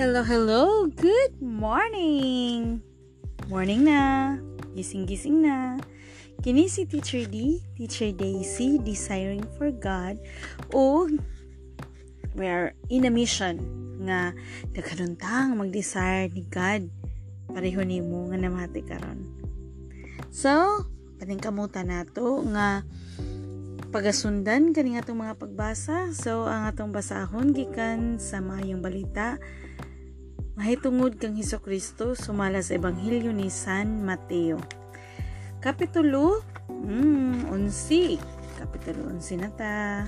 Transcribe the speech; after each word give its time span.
Hello, 0.00 0.24
hello! 0.24 0.88
Good 0.96 1.44
morning! 1.44 2.80
Morning 3.52 3.84
na! 3.84 4.32
Gising-gising 4.72 5.44
na! 5.44 5.76
Kini 6.40 6.72
si 6.72 6.88
Teacher 6.88 7.28
D, 7.28 7.60
Teacher 7.76 8.08
Daisy, 8.08 8.80
Desiring 8.80 9.44
for 9.60 9.68
God, 9.68 10.16
o 10.72 11.04
we 12.32 12.48
are 12.48 12.72
in 12.88 13.04
a 13.04 13.12
mission 13.12 13.60
nga 14.08 14.32
nagkanuntang 14.72 15.60
mag-desire 15.60 16.32
ni 16.32 16.48
God 16.48 16.88
pareho 17.52 17.84
ni 17.84 18.00
mo 18.00 18.24
nga 18.32 18.40
namati 18.40 18.80
karon. 18.80 19.20
So, 20.32 20.80
paning 21.20 21.44
kamuta 21.44 21.84
nato 21.84 22.40
nga 22.48 22.88
pagasundan 23.92 24.72
kani 24.72 24.96
atong 24.96 25.28
mga 25.28 25.36
pagbasa. 25.36 26.16
So, 26.16 26.48
ang 26.48 26.72
atong 26.72 26.88
basahon 26.88 27.52
gikan 27.52 28.16
sa 28.16 28.40
mayong 28.40 28.80
balita 28.80 29.36
mahitungod 30.60 31.16
kang 31.16 31.40
Heso 31.40 31.56
Kristo 31.64 32.12
sumala 32.12 32.60
sa 32.60 32.76
Ebanghelyo 32.76 33.32
ni 33.32 33.48
San 33.48 34.04
Mateo. 34.04 34.60
Kapitulo 35.56 36.44
mm, 36.68 37.48
11. 37.48 38.20
Kapitulo 38.60 39.08
11 39.08 39.40
na 39.40 39.48
ta. 39.56 40.04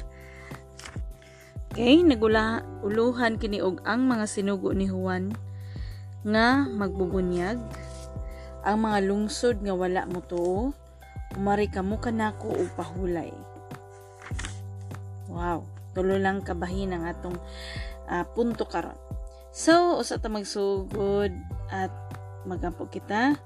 Okay, 1.73 2.05
nagula 2.05 2.69
uluhan 2.85 3.41
kini 3.41 3.65
og 3.65 3.81
ang 3.89 4.05
mga 4.05 4.29
sinugo 4.29 4.77
ni 4.77 4.93
Juan 4.93 5.33
nga 6.21 6.69
magbubunyag 6.69 7.57
ang 8.61 8.77
mga 8.77 9.09
lungsod 9.09 9.65
nga 9.65 9.73
wala 9.73 10.05
mo 10.05 10.21
tuo 10.21 10.77
umari 11.33 11.73
kamo 11.73 11.97
kanako 11.97 12.53
og 12.53 12.69
pahulay. 12.77 13.33
Wow, 15.33 15.65
tulo 15.97 16.21
lang 16.21 16.45
kabahin 16.45 16.93
ang 16.93 17.09
atong 17.09 17.41
uh, 18.13 18.25
punto 18.37 18.69
karon. 18.69 19.02
So, 19.53 20.01
usa 20.01 20.17
ta 20.17 20.33
magsugod 20.33 21.29
at 21.69 21.93
magampo 22.49 22.89
kita 22.89 23.37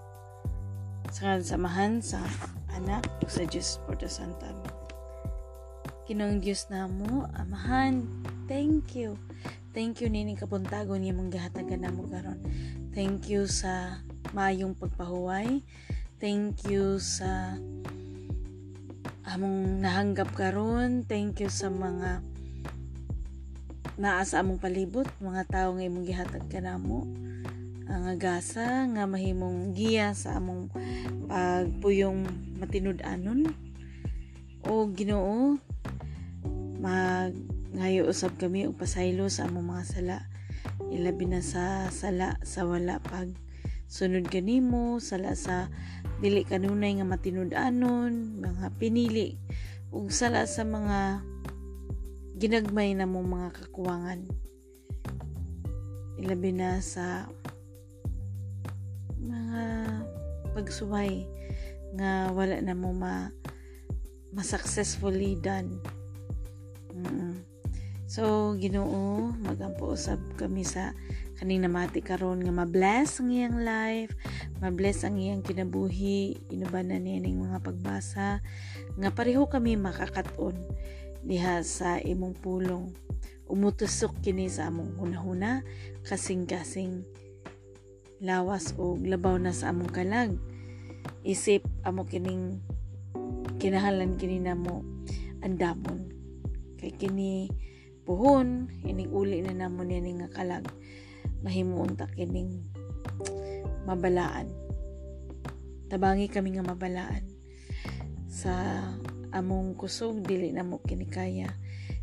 sa 1.11 1.35
samahan 1.43 1.99
sa 1.99 2.23
anak 2.71 3.03
ug 3.19 3.27
sa 3.27 3.43
Diyos 3.43 3.83
for 3.83 3.99
the 3.99 4.07
Santa. 4.07 4.55
Kinong 6.07 6.39
Diyos 6.39 6.71
namo, 6.71 7.27
amahan, 7.35 8.07
thank 8.47 8.95
you. 8.95 9.19
Thank 9.75 9.99
you 9.99 10.07
nini 10.07 10.39
kabuntagon 10.39 11.03
niya 11.03 11.11
mong 11.11 11.35
gahatagan 11.35 11.83
namo 11.83 12.07
karon. 12.07 12.39
Thank 12.95 13.27
you 13.27 13.51
sa 13.51 13.99
mayong 14.31 14.79
pagpahuway. 14.79 15.59
Thank 16.23 16.71
you 16.71 17.03
sa 17.03 17.59
among 19.27 19.83
nahanggap 19.83 20.31
karon. 20.39 21.03
Thank 21.03 21.43
you 21.43 21.51
sa 21.51 21.67
mga 21.67 22.23
naa 23.97 24.21
sa 24.29 24.45
among 24.45 24.61
palibot 24.61 25.09
mga 25.25 25.49
tao 25.49 25.69
nga 25.73 25.85
imong 25.85 26.05
gihatag 26.05 26.45
kanamo 26.53 27.09
ang 27.87 28.05
agasa 28.11 28.85
nga 28.93 29.07
mahimong 29.07 29.73
giya 29.73 30.11
sa 30.13 30.37
among 30.37 30.69
pagpuyong 31.31 32.27
matinud-anon 32.59 33.47
o 34.67 34.91
Ginoo 34.91 35.63
mag 36.83 37.33
ngayo 37.77 38.11
usab 38.11 38.35
kami 38.41 38.67
og 38.67 38.75
pasaylo 38.75 39.29
sa 39.29 39.47
among 39.47 39.77
mga 39.77 39.85
sala. 39.85 40.19
Ilabi 40.89 41.29
na 41.29 41.45
sa 41.45 41.93
sala 41.93 42.41
sa 42.43 42.65
wala 42.65 42.99
pag 43.05 43.29
sunod 43.87 44.27
kanimo 44.33 44.99
sala 44.99 45.39
sa 45.39 45.71
dili 46.19 46.43
kanunay 46.43 46.99
nga 46.99 47.07
matinud-anon 47.07 48.41
mga 48.43 48.67
pinili. 48.81 49.39
Ug 49.93 50.11
sala 50.11 50.49
sa 50.49 50.65
mga 50.67 51.23
ginagmay 52.37 52.93
na 52.93 53.09
mong 53.09 53.29
mga 53.33 53.49
kakuwangan. 53.57 54.21
Ilabi 56.21 56.53
na 56.53 56.85
sa 56.85 57.25
mga 59.17 59.65
pagsuway 60.53 61.25
nga 61.97 62.29
wala 62.37 62.61
na 62.61 62.77
mo 62.77 62.93
ma 62.93 63.33
ma-successfully 64.37 65.41
done. 65.41 65.81
Mm-mm. 66.93 67.41
So, 68.05 68.53
Ginoo, 68.61 69.33
magampo 69.41 69.97
usab 69.97 70.21
kami 70.37 70.61
sa 70.61 70.93
kaning 71.41 71.65
namati 71.65 72.05
karon 72.05 72.45
nga 72.45 72.53
ma-bless 72.53 73.19
ang 73.19 73.33
iyang 73.33 73.65
life, 73.65 74.13
ma-bless 74.61 75.09
ang 75.09 75.17
iyang 75.17 75.41
kinabuhi, 75.41 76.37
inubanan 76.53 77.03
niya 77.03 77.19
ning 77.19 77.41
mga 77.41 77.65
pagbasa 77.65 78.45
nga 78.97 79.11
pareho 79.13 79.49
kami 79.49 79.77
makakaton 79.81 80.57
diha 81.27 81.61
sa 81.67 81.99
imong 81.99 82.39
pulong. 82.39 82.95
Umutusok 83.51 84.23
kini 84.23 84.47
sa 84.47 84.71
among 84.71 84.99
hunahuna 84.99 85.67
kasing-kasing 86.07 87.03
lawas 88.23 88.75
o 88.79 88.95
labaw 88.99 89.35
na 89.39 89.51
sa 89.51 89.75
among 89.75 89.91
kalag. 89.91 90.39
Isip 91.27 91.67
amo 91.83 92.07
kining 92.07 92.63
kinahalan 93.59 94.15
kini 94.15 94.39
namo 94.39 94.87
andamon. 95.43 96.11
Kay 96.79 96.95
kini 96.95 97.51
puhon, 98.07 98.71
ining 98.87 99.11
uli 99.11 99.43
na 99.43 99.67
namo 99.67 99.83
ni 99.83 99.99
nga 100.23 100.31
kalag. 100.31 100.67
Mahimuon 101.43 101.99
ta 101.99 102.07
kining 102.15 102.63
mabalaan. 103.87 104.51
Tabangi 105.87 106.27
kami 106.27 106.59
nga 106.59 106.67
mabalaan 106.67 107.23
sa 108.27 108.55
among 109.37 109.77
kusog 109.77 110.25
dili 110.25 110.51
na 110.51 110.65
mo 110.65 110.81
kinikaya. 110.81 111.53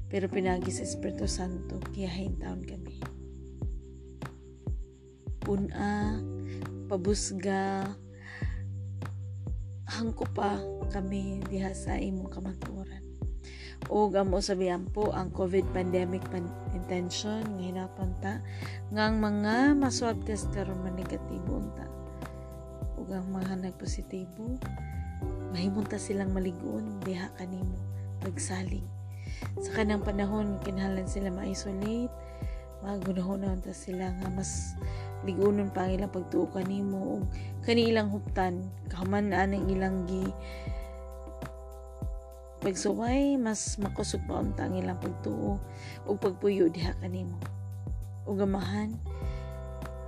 Pero 0.08 0.30
pinagi 0.30 0.70
sa 0.70 0.86
Espiritu 0.86 1.26
Santo 1.26 1.82
kiyahin 1.90 2.38
taon 2.38 2.62
kami. 2.62 3.02
Puna 5.42 6.22
pabusga. 6.86 7.90
Hangko 9.90 10.26
pa 10.32 10.62
kami 10.94 11.42
diha 11.50 11.74
sa 11.74 11.98
imong 11.98 12.30
kamatuoran. 12.30 13.04
O 13.92 14.08
amo 14.16 14.40
sabihan 14.40 14.88
po 14.88 15.12
ang 15.12 15.28
COVID 15.34 15.76
pandemic 15.76 16.24
pan 16.32 16.48
intention 16.72 17.44
nga 17.44 17.64
hinapon 17.68 18.16
ta 18.24 18.40
ngang 18.96 19.20
mga 19.20 19.76
maswab 19.76 20.16
test 20.24 20.48
karon 20.56 20.80
man 20.80 20.96
unta 21.52 21.86
ug 22.96 23.12
ang 23.12 23.28
mga 23.28 23.60
nagpositibo 23.60 24.56
mahimunta 25.54 26.02
silang 26.02 26.34
maligoon 26.34 26.98
diha 27.06 27.30
kanimo 27.38 27.78
pagsalig 28.26 28.84
sa 29.62 29.70
kanang 29.76 30.02
panahon 30.02 30.58
kinahanglan 30.64 31.08
sila 31.08 31.30
ma-isolate. 31.30 32.12
Magunahon 32.84 33.64
ta 33.64 33.72
sila 33.72 34.12
nga 34.12 34.28
mas 34.28 34.76
ligunon 35.24 35.72
pa 35.72 35.88
ang 35.88 35.96
ilang 35.96 36.12
pagtuo 36.12 36.52
kanimo 36.52 37.16
ug 37.16 37.24
kani 37.64 37.96
ilang 37.96 38.12
huptan. 38.12 38.68
Kahuman 38.92 39.32
ang 39.32 39.56
ilang 39.72 40.04
gi 40.04 40.28
pagsuway 42.60 43.40
mas 43.40 43.80
makusog 43.80 44.24
pa 44.28 44.44
unta 44.44 44.68
ang 44.68 44.76
ilang 44.76 45.00
pagtuo 45.00 45.64
ug 46.04 46.18
pagpuyo 46.20 46.68
diha 46.68 46.92
kanimo 47.00 47.40
ug 48.28 48.40
amahan 48.40 49.00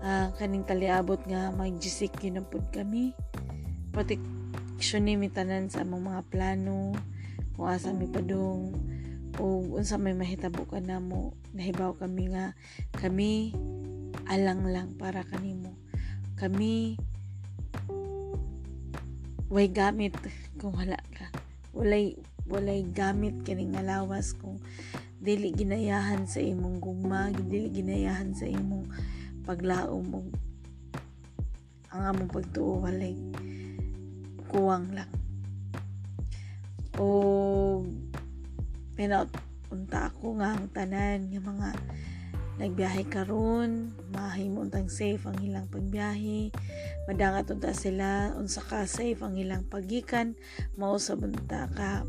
uh, 0.04 0.32
kaning 0.36 0.68
taliabot 0.68 1.20
nga 1.32 1.56
magjisik 1.56 2.12
yun 2.20 2.44
kami. 2.76 3.16
Protect 3.96 4.35
action 4.76 5.08
ni 5.08 5.32
tanan 5.32 5.72
sa 5.72 5.88
among 5.88 6.12
mga 6.12 6.28
plano 6.28 6.92
kung 7.56 7.72
asa 7.72 7.96
mi 7.96 8.12
padung 8.12 8.76
o 9.40 9.64
unsa 9.72 9.96
may 9.96 10.12
mahitabo 10.12 10.68
ka 10.68 10.84
namo 10.84 11.32
nahibaw 11.56 11.96
kami 11.96 12.36
nga 12.36 12.52
kami 12.92 13.56
alang 14.28 14.68
lang 14.68 14.92
para 15.00 15.24
kanimo. 15.24 15.80
Kami 16.36 17.00
way 19.48 19.72
gamit 19.72 20.12
kung 20.60 20.76
wala 20.76 21.00
ka. 21.16 21.32
Walay 21.72 22.20
walay 22.44 22.84
gamit 22.84 23.48
kining 23.48 23.80
lawas 23.80 24.36
kung 24.36 24.60
dili 25.24 25.56
ginayahan 25.56 26.28
sa 26.28 26.44
imong 26.44 26.84
gugma 26.84 27.32
dili 27.32 27.72
ginayahan 27.72 28.36
sa 28.36 28.44
imong 28.44 28.92
paglaom 29.48 30.28
ang 31.96 32.04
among 32.12 32.28
pagtuo 32.28 32.84
walay 32.84 33.16
kuwang 34.56 34.88
lang. 34.96 35.12
O 36.96 37.84
pinaut 38.96 39.28
unta 39.68 40.08
ako 40.08 40.40
nga 40.40 40.56
ang 40.56 40.72
tanan 40.72 41.28
nga 41.28 41.44
mga 41.44 41.70
nagbiyahe 42.56 43.04
karon 43.12 43.92
mahimo 44.16 44.64
untang 44.64 44.88
safe 44.88 45.20
ang 45.28 45.36
ilang 45.44 45.68
pagbiyahe. 45.68 46.56
Madangat 47.04 47.52
unta 47.52 47.76
sila. 47.76 48.32
Unsa 48.40 48.64
ka 48.64 48.88
safe 48.88 49.20
ang 49.20 49.36
ilang 49.36 49.68
pagikan. 49.68 50.40
Mao 50.80 50.96
sa 51.04 51.20
bunta 51.20 51.68
ka 51.76 52.08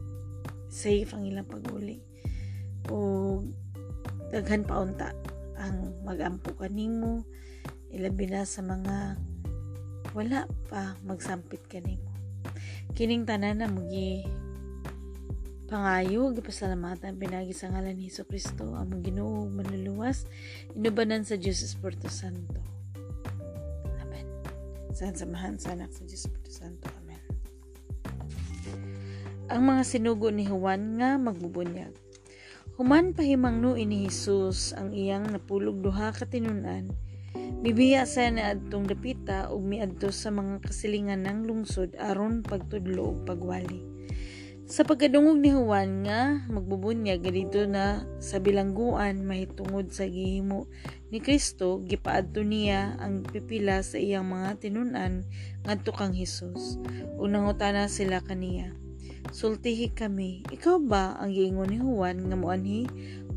safe 0.70 1.10
ang 1.18 1.26
ilang 1.26 1.50
paguli. 1.50 1.98
O 2.94 3.42
daghan 4.30 4.62
pa 4.62 4.86
unta 4.86 5.10
ang 5.58 5.98
magampo 6.06 6.54
kanimo 6.54 7.26
ilabi 7.90 8.30
na 8.30 8.46
sa 8.46 8.62
mga 8.62 9.18
wala 10.14 10.46
pa 10.70 10.94
magsampit 11.02 11.66
kanimo 11.66 12.15
kining 12.96 13.28
tanan 13.28 13.60
na 13.60 13.68
mugi 13.68 14.24
Pangayo, 15.66 16.30
gipasalamatan 16.30 17.18
pinagi 17.18 17.50
sa 17.50 17.66
ngalan 17.66 17.98
ni 17.98 18.06
Hesus 18.06 18.30
Kristo, 18.30 18.78
among 18.78 19.02
Ginoo 19.02 19.50
manluluwas, 19.50 20.22
inubanan 20.78 21.26
sa 21.26 21.34
Dios 21.34 21.58
Espiritu 21.58 22.06
Santo. 22.06 22.62
Amen. 23.98 24.30
Sa 24.94 25.10
samahan 25.10 25.58
sa 25.58 25.74
anak 25.74 25.90
sa 25.90 26.06
Dios 26.06 26.22
Espiritu 26.22 26.54
Santo. 26.54 26.86
Amen. 27.02 27.18
Ang 29.50 29.62
mga 29.66 29.82
sinugo 29.82 30.30
ni 30.30 30.46
Juan 30.46 31.02
nga 31.02 31.18
magbubunyag. 31.18 31.98
Human 32.78 33.10
pahimangno 33.10 33.74
ini 33.74 34.06
Hesus 34.06 34.70
ang 34.78 34.94
iyang 34.94 35.34
napulog 35.34 35.82
duha 35.82 36.14
ka 36.14 36.30
tinunan, 36.30 36.94
bibiya 37.66 38.06
sa 38.06 38.30
na 38.30 38.54
adtong 38.54 38.86
dapita 38.86 39.50
ug 39.50 39.58
miadto 39.66 40.14
sa 40.14 40.30
mga 40.30 40.62
kasilingan 40.62 41.26
ng 41.26 41.50
lungsod 41.50 41.98
aron 41.98 42.46
pagtudlo 42.46 43.10
ug 43.10 43.26
pagwali. 43.26 43.82
Sa 44.70 44.86
pagkadungog 44.86 45.42
ni 45.42 45.50
Juan 45.50 46.06
nga 46.06 46.46
magbubunyag 46.46 47.26
dito 47.26 47.66
na 47.66 48.06
sa 48.22 48.38
bilangguan 48.38 49.26
mahitungod 49.26 49.90
sa 49.90 50.06
gihimo 50.06 50.70
ni 51.10 51.18
Kristo 51.18 51.82
gipaadto 51.82 52.46
niya 52.46 53.02
ang 53.02 53.26
pipila 53.26 53.82
sa 53.82 53.98
iyang 53.98 54.30
mga 54.30 54.62
tinunan 54.62 55.26
ngadto 55.66 55.90
kang 55.90 56.14
Hesus. 56.14 56.78
Ug 57.18 57.26
nangutana 57.26 57.90
sila 57.90 58.22
kaniya 58.22 58.78
Sultihi 59.34 59.90
kami. 59.90 60.46
Ikaw 60.54 60.86
ba 60.86 61.18
ang 61.18 61.34
giingon 61.34 61.74
ni 61.74 61.82
Juan 61.82 62.30
nga 62.30 62.38
moanhi 62.38 62.86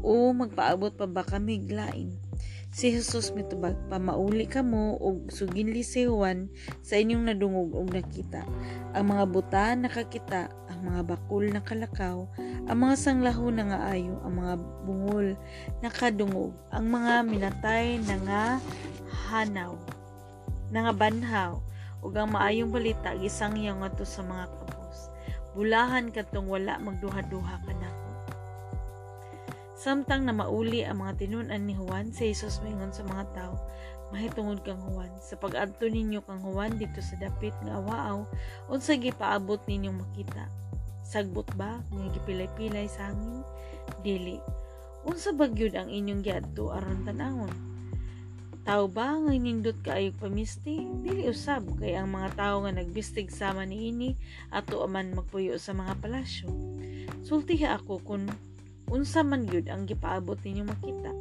o 0.05 0.29
magpaabot 0.37 0.93
pa 0.93 1.09
ba 1.09 1.25
kami 1.25 1.65
glain 1.65 2.28
Si 2.69 2.93
Jesus 2.93 3.33
mitubag, 3.33 3.73
pamauli 3.89 4.45
ka 4.45 4.61
mo 4.61 4.93
og 5.01 5.33
suginli 5.33 5.81
si 5.81 6.05
Juan 6.05 6.53
sa 6.85 7.01
inyong 7.01 7.25
nadungog 7.25 7.73
og 7.73 7.89
nakita. 7.89 8.45
Ang 8.93 9.09
mga 9.09 9.25
buta 9.25 9.73
nakakita, 9.73 10.53
ang 10.69 10.79
mga 10.85 11.01
bakul 11.09 11.49
nakalakaw, 11.49 12.29
ang 12.69 12.77
mga 12.77 12.95
sanglaho 12.95 13.49
na 13.49 13.73
nga 13.73 13.79
ayo, 13.89 14.21
ang 14.21 14.37
mga 14.37 14.53
bungol 14.85 15.27
nakadungog, 15.81 16.53
ang 16.69 16.85
mga 16.93 17.13
minatay 17.25 17.97
na 18.05 18.15
nga 18.21 18.43
hanaw, 19.33 19.73
na 20.69 20.85
nga 20.85 20.93
banhaw, 20.93 21.51
ug 22.05 22.13
ang 22.13 22.37
maayong 22.37 22.69
balita 22.69 23.17
gisangyaw 23.17 23.81
ngadto 23.81 24.05
sa 24.05 24.21
mga 24.21 24.45
kabos. 24.45 25.09
Bulahan 25.57 26.13
katong 26.13 26.45
wala 26.45 26.77
magduha-duha 26.77 27.65
kanako. 27.65 27.98
Samtang 29.79 30.27
na 30.27 30.35
mauli 30.35 30.83
ang 30.83 30.99
mga 30.99 31.23
tinunan 31.23 31.63
ni 31.63 31.71
Juan, 31.71 32.11
si 32.11 32.35
Jesus 32.35 32.59
maingon 32.59 32.91
sa 32.91 32.99
mga 33.07 33.31
tao, 33.31 33.55
mahitungod 34.11 34.59
kang 34.67 34.83
Juan, 34.91 35.07
sa 35.23 35.39
pag-adto 35.39 35.87
ninyo 35.87 36.19
kang 36.27 36.43
Juan 36.43 36.75
dito 36.75 36.99
sa 36.99 37.15
dapit 37.15 37.55
nga 37.63 37.79
awaaw, 37.79 38.27
unsa 38.67 38.99
gipaabot 38.99 39.63
ninyong 39.71 40.03
makita. 40.03 40.51
Sagbot 41.07 41.47
ba 41.55 41.79
nga 41.79 42.05
gipilay-pilay 42.11 42.91
sa 42.91 43.15
hangin? 43.15 43.39
Dili. 44.03 44.35
Unsa 45.07 45.31
bagyod 45.31 45.71
ang 45.79 45.87
inyong 45.87 46.27
giadto 46.27 46.75
aron 46.75 47.07
tanawon? 47.07 47.55
Tao 48.67 48.91
ba 48.91 49.15
nga 49.15 49.31
nindot 49.31 49.79
kaayog 49.79 50.19
pamisti? 50.19 50.75
Dili 50.99 51.23
usab 51.31 51.79
kay 51.79 51.95
ang 51.95 52.11
mga 52.11 52.35
tao 52.35 52.67
nga 52.67 52.75
nagbistig 52.75 53.31
sama 53.31 53.63
niini 53.63 54.19
ato 54.51 54.83
aman 54.83 55.15
magpuyo 55.15 55.55
sa 55.55 55.71
mga 55.71 56.03
palasyo. 56.03 56.51
Sultiha 57.23 57.79
ako 57.79 58.03
kung 58.03 58.27
unsa 58.89 59.21
man 59.21 59.45
gyud 59.45 59.69
ang 59.69 59.85
gipaabot 59.85 60.37
ninyo 60.41 60.65
makita? 60.65 61.13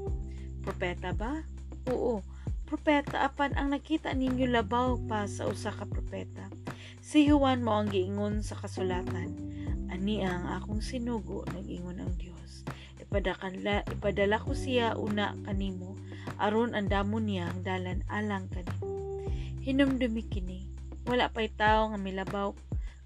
Propeta 0.65 1.12
ba? 1.12 1.44
Oo. 1.93 2.25
Propeta 2.69 3.25
apan 3.25 3.56
ang 3.56 3.73
nakita 3.73 4.12
ninyo 4.12 4.49
labaw 4.49 5.00
pa 5.09 5.25
sa 5.25 5.49
usa 5.49 5.73
ka 5.73 5.88
propeta? 5.88 6.49
Si 7.00 7.25
Juan 7.29 7.65
mo 7.65 7.76
ang 7.76 7.88
giingon 7.88 8.44
sa 8.44 8.56
kasulatan. 8.56 9.32
Ani 9.88 10.20
ang 10.20 10.44
akong 10.49 10.85
sinugo 10.85 11.49
nag-ingon 11.49 12.05
ang 12.05 12.12
Dios 12.20 12.38
ipadakala 13.09 13.88
ipadala 13.88 14.37
ko 14.37 14.53
siya 14.53 14.93
una 15.00 15.32
kanimo 15.49 15.97
aron 16.37 16.76
andamon 16.76 17.25
niya 17.25 17.49
ang 17.49 17.65
dalan 17.65 18.05
alang 18.12 18.53
kanimo. 18.53 19.25
Hinumdumi 19.65 20.29
kini. 20.29 20.69
Wala 21.09 21.32
pay 21.32 21.49
tawo 21.49 21.88
nga 21.88 21.99
milabaw 21.99 22.53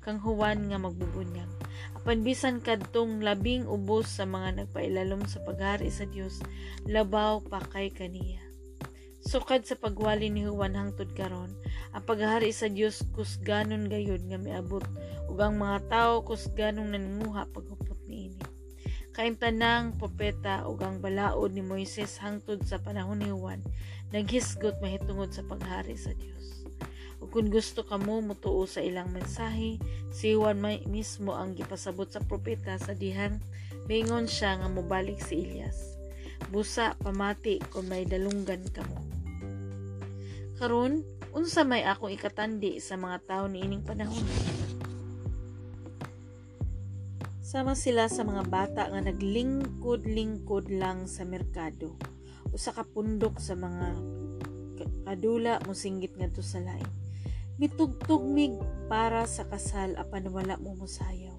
kang 0.03 0.19
Juan 0.19 0.67
nga 0.67 0.83
magbubunyag 0.83 1.62
apan 2.03 2.27
bisan 2.27 2.59
kadtong 2.59 3.23
labing 3.23 3.63
ubos 3.63 4.11
sa 4.11 4.27
mga 4.27 4.67
nagpailalom 4.67 5.23
sa 5.31 5.39
paghari 5.47 5.87
sa 5.87 6.03
Dios 6.03 6.43
labaw 6.83 7.39
pa 7.39 7.63
kay 7.63 7.95
kaniya. 7.95 8.43
Sukad 9.23 9.63
sa 9.63 9.79
pagwali 9.79 10.27
ni 10.27 10.43
Juan 10.43 10.75
hangtod 10.75 11.15
karon 11.15 11.55
ang 11.95 12.03
paghari 12.03 12.51
sa 12.51 12.67
Dios 12.67 13.07
kusganon 13.15 13.87
gayud 13.87 14.19
nga 14.27 14.35
miabot 14.35 14.83
ug 15.31 15.39
ang 15.39 15.63
mga 15.63 15.79
tawo 15.87 16.27
kusganon 16.27 16.91
nanguha 16.91 17.47
paghupot 17.55 18.03
niini 18.11 18.43
kaing 19.15 19.39
tanang 19.39 19.95
propeta 19.95 20.67
ug 20.67 20.83
ang 20.83 20.99
balaod 20.99 21.55
ni 21.55 21.63
Moises 21.63 22.19
hangtod 22.19 22.67
sa 22.67 22.83
panahon 22.83 23.23
ni 23.23 23.31
Juan 23.31 23.63
naghisgot 24.11 24.83
mahitungod 24.83 25.31
sa 25.31 25.47
paghari 25.47 25.95
sa 25.95 26.11
Dios 26.19 26.62
ug 27.23 27.31
kung 27.31 27.55
gusto 27.55 27.87
ka 27.87 28.03
mo 28.03 28.19
mutuo 28.19 28.67
sa 28.67 28.83
ilang 28.83 29.15
mensahe, 29.15 29.79
si 30.11 30.35
Juan 30.35 30.59
may 30.59 30.83
mismo 30.91 31.39
ang 31.39 31.55
gipasabot 31.55 32.11
sa 32.11 32.19
propeta 32.19 32.75
sa 32.83 32.99
dihang 32.99 33.39
mingon 33.87 34.27
siya 34.27 34.59
nga 34.59 34.67
mobalik 34.67 35.23
si 35.23 35.39
Elias. 35.39 35.95
Busa 36.51 36.99
pamati 36.99 37.63
kung 37.71 37.87
may 37.87 38.03
dalunggan 38.03 38.67
ka 38.75 38.83
mo. 38.91 39.07
Karon, 40.59 41.07
unsa 41.31 41.63
may 41.63 41.87
akong 41.87 42.11
ikatandi 42.11 42.83
sa 42.83 42.99
mga 42.99 43.23
tao 43.23 43.45
ni 43.47 43.63
ining 43.63 43.87
panahon? 43.87 44.27
Sama 47.39 47.79
sila 47.79 48.11
sa 48.11 48.27
mga 48.27 48.51
bata 48.51 48.83
nga 48.91 48.99
naglingkod-lingkod 48.99 50.75
lang 50.75 51.07
sa 51.07 51.23
merkado. 51.23 51.95
Usa 52.51 52.75
ka 52.75 52.83
pundok 52.83 53.39
sa 53.39 53.55
mga 53.55 53.95
kadula 55.07 55.63
mo 55.63 55.77
singgit 55.77 56.19
ngadto 56.19 56.43
sa 56.43 56.59
lain 56.59 57.02
mitugtugmig 57.61 58.57
para 58.89 59.29
sa 59.29 59.45
kasal 59.45 59.93
apan 60.01 60.33
wala 60.33 60.57
mo 60.57 60.73
mosayaw. 60.77 61.37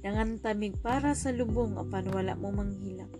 Nangantamig 0.00 0.80
para 0.80 1.12
sa 1.12 1.28
lubong 1.28 1.76
apan 1.76 2.08
wala 2.08 2.32
mo 2.32 2.48
manghilak. 2.48 3.12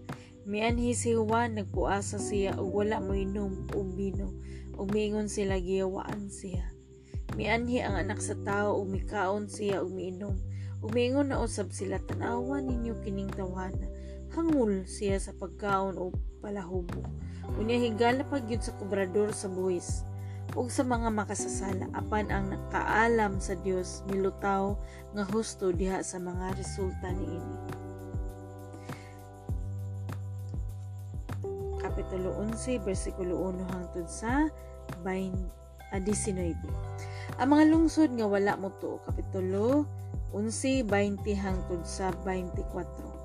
Mianhi 0.48 0.96
si 0.96 1.12
Juan 1.12 1.60
nagpuasa 1.60 2.16
siya 2.16 2.56
ug 2.56 2.72
wala 2.72 2.96
mo 3.04 3.12
inom 3.12 3.69
og 3.76 3.92
bino 3.92 4.32
ug 4.81 4.88
miingon 4.88 5.28
sila 5.28 5.60
giyawaan 5.60 6.32
siya. 6.32 6.72
Mianhi 7.37 7.84
ang 7.84 8.00
anak 8.00 8.25
sa 8.25 8.32
tao 8.40 8.81
ug 8.81 8.88
mikaon 8.88 9.52
siya 9.52 9.84
ug 9.84 9.92
miinom 9.92 10.40
ug 10.81 10.88
miingon 10.96 11.28
na 11.28 11.44
usab 11.44 11.76
sila 11.76 12.00
tanawa 12.00 12.64
ninyo 12.64 12.96
kining 13.04 13.28
tawana. 13.37 13.84
Hangul 14.32 14.88
siya 14.88 15.20
sa 15.20 15.37
pagkaon 15.37 16.00
o 16.00 16.16
palahubo. 16.40 17.04
Unya 17.61 17.76
higala 17.76 18.25
pagyud 18.25 18.64
sa 18.64 18.73
kobrador 18.80 19.37
sa 19.37 19.52
buwis 19.52 20.09
ug 20.59 20.66
sa 20.66 20.83
mga 20.83 21.14
makasasala 21.14 21.87
apan 21.95 22.26
ang 22.35 22.50
nakaalam 22.50 23.38
sa 23.38 23.54
Dios 23.62 24.02
milutaw 24.11 24.75
nga 25.14 25.25
husto 25.30 25.71
diha 25.71 26.02
sa 26.02 26.19
mga 26.19 26.59
resulta 26.59 27.14
niini. 27.14 27.59
Kapitulo 31.78 32.35
11 32.42 32.83
bersikulo 32.83 33.54
1 33.54 33.71
hangtod 33.71 34.07
sa 34.11 34.50
19. 35.07 36.54
Ang 37.38 37.49
mga 37.50 37.64
lungsod 37.71 38.11
nga 38.14 38.26
wala 38.26 38.59
mo 38.59 38.75
to 38.83 38.99
kapitulo 39.07 39.87
11 40.35 40.87
20 40.87 41.30
hangtod 41.35 41.83
sa 41.87 42.11
24. 42.26 43.19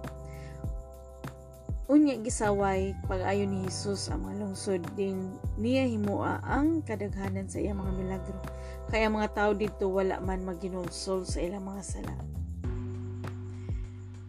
Unya 1.85 2.17
gisaway 2.17 2.97
pag-ayo 3.05 3.45
ni 3.45 3.61
Hesus 3.61 4.09
ang 4.09 4.25
mga 4.25 4.41
lungsod 4.41 4.81
din 4.97 5.37
niya 5.61 5.85
himua 5.85 6.41
ang 6.41 6.81
kadaghanan 6.81 7.45
sa 7.45 7.61
iyang 7.61 7.77
mga 7.77 7.93
milagro. 7.93 8.41
Kaya 8.89 9.05
mga 9.05 9.29
tao 9.37 9.53
dito 9.53 9.93
wala 9.93 10.17
man 10.17 10.41
maginulsol 10.49 11.29
sa 11.29 11.45
ilang 11.45 11.61
mga 11.61 11.85
sala. 11.85 12.17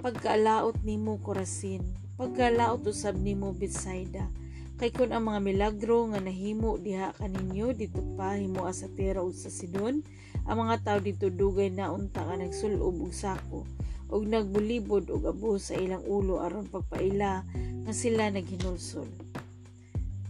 Pagkaalaot 0.05 0.85
nimo 0.85 1.17
Korasin, 1.25 1.81
pagkaalaot 2.21 2.85
usab 2.93 3.17
nimo 3.17 3.57
Betsaida, 3.57 4.29
kay 4.77 4.93
kun 4.93 5.17
ang 5.17 5.25
mga 5.25 5.41
milagro 5.41 6.13
nga 6.13 6.21
nahimo 6.21 6.77
diha 6.77 7.17
kaninyo 7.17 7.73
dito 7.73 8.05
pa 8.21 8.37
himo 8.37 8.69
sa 8.69 8.85
Tera 8.93 9.25
ug 9.25 9.33
sa 9.33 9.49
Sidon, 9.49 10.05
ang 10.45 10.61
mga 10.61 10.77
tao 10.85 10.99
dito 11.01 11.33
dugay 11.33 11.73
na 11.73 11.89
unta 11.89 12.21
ka 12.21 12.37
nagsulob 12.37 13.01
og 13.01 13.17
sako 13.17 13.65
og 14.11 14.27
nagbulibod 14.27 15.11
og 15.11 15.27
abo 15.27 15.59
sa 15.59 15.75
ilang 15.75 16.03
ulo 16.07 16.39
aron 16.43 16.67
pagpaila 16.71 17.43
nga 17.87 17.93
sila 17.93 18.31
naghinulsol 18.31 19.09